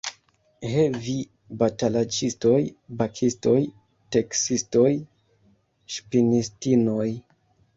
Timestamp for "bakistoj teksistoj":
3.01-4.89